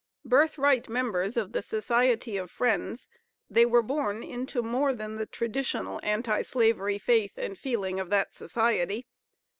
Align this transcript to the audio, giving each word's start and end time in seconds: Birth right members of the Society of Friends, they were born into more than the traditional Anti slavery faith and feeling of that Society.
Birth 0.25 0.57
right 0.57 0.89
members 0.89 1.37
of 1.37 1.51
the 1.51 1.61
Society 1.61 2.35
of 2.35 2.49
Friends, 2.49 3.07
they 3.51 3.67
were 3.67 3.83
born 3.83 4.23
into 4.23 4.63
more 4.63 4.93
than 4.93 5.17
the 5.17 5.27
traditional 5.27 5.99
Anti 6.01 6.41
slavery 6.41 6.97
faith 6.97 7.33
and 7.37 7.55
feeling 7.55 7.99
of 7.99 8.09
that 8.09 8.33
Society. 8.33 9.05